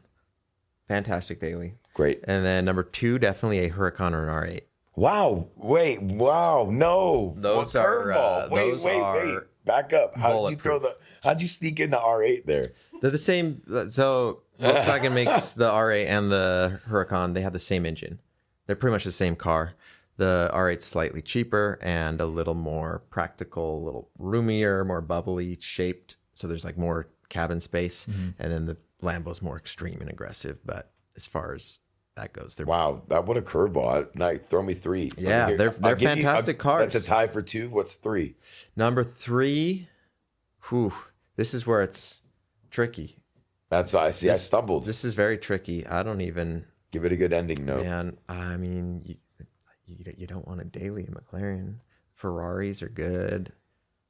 [0.88, 1.74] fantastic daily.
[1.94, 2.20] Great.
[2.24, 4.60] And then number two, definitely a Huracan or an R8.
[4.96, 5.48] Wow.
[5.56, 6.00] Wait.
[6.02, 6.68] Wow.
[6.70, 7.34] No.
[7.36, 8.70] Those What are, uh, wait.
[8.70, 9.00] those wait.
[9.00, 9.38] are wait.
[9.66, 10.16] Back up.
[10.16, 10.96] How did you throw the?
[11.22, 12.66] How'd you sneak in the R8 there?
[13.00, 13.62] They're the same.
[13.90, 17.34] So Volkswagen makes the R8 and the Huracan.
[17.34, 18.20] They have the same engine.
[18.66, 19.74] They're pretty much the same car.
[20.16, 26.16] The R8's slightly cheaper and a little more practical, a little roomier, more bubbly shaped.
[26.34, 28.06] So there's like more cabin space.
[28.06, 28.28] Mm-hmm.
[28.38, 30.58] And then the Lambo's more extreme and aggressive.
[30.64, 31.80] But as far as
[32.16, 34.46] that goes, they're Wow, that what a curveball!
[34.48, 35.04] Throw me three.
[35.18, 36.92] Me Yeah, hear- they're- they're give you- fantastic cars.
[36.94, 37.68] That's a tie for two.
[37.68, 38.36] What's three?
[38.74, 39.88] number three.
[40.70, 40.94] Whew,
[41.36, 42.20] this is where it's
[42.76, 43.16] tricky.
[43.70, 44.28] That's why I see.
[44.28, 44.84] I This- stumbled.
[44.84, 45.86] This is very tricky.
[45.86, 46.66] I don't even.
[46.92, 47.84] Give it a good ending note.
[47.84, 49.16] Man, I mean, you,
[49.86, 51.76] you, you don't want a daily in McLaren.
[52.14, 53.52] Ferraris are good.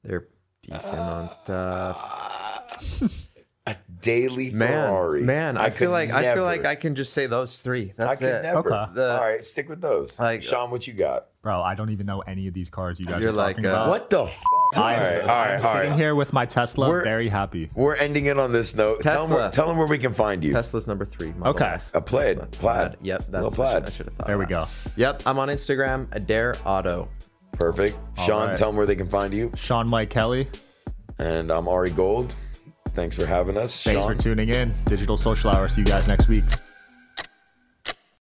[0.04, 0.28] They're
[0.62, 3.28] decent on stuff.
[3.68, 5.22] A daily Man, Ferrari.
[5.22, 7.92] man, I, feel could like I feel like I can just say those three.
[7.96, 8.42] That's could it.
[8.44, 8.58] never.
[8.72, 8.92] Okay.
[8.94, 10.16] The- All right, stick with those.
[10.20, 11.28] Like- Sean, what you got?
[11.42, 13.66] Bro, I don't even know any of these cars you guys You're are like, talking
[13.66, 13.88] uh, about.
[13.88, 14.55] What the fuck?
[14.74, 15.98] I'm, all right, all I'm right, all sitting right.
[15.98, 17.70] here with my Tesla, We're- very happy.
[17.74, 19.00] We're ending it on this note.
[19.02, 19.52] Tell them, where, Tesla.
[19.52, 20.52] tell them where we can find you.
[20.52, 21.32] Tesla's number three.
[21.32, 21.64] Model Okay.
[21.66, 21.90] S.
[21.94, 22.48] A plaid, Tesla.
[22.58, 22.96] plaid.
[23.02, 23.86] Yep, Little that's plaid.
[23.86, 24.26] I should have thought.
[24.26, 24.68] There we of go.
[24.96, 26.08] Yep, I'm on Instagram.
[26.12, 27.08] Adair Auto.
[27.52, 27.96] Perfect.
[28.24, 28.58] Sean, right.
[28.58, 29.50] tell them where they can find you.
[29.56, 30.48] Sean Mike Kelly,
[31.18, 32.34] And I'm Ari Gold.
[32.90, 33.82] Thanks for having us.
[33.82, 34.16] thanks Sean.
[34.16, 34.74] for tuning in.
[34.86, 35.68] Digital Social Hour.
[35.68, 36.44] See you guys next week.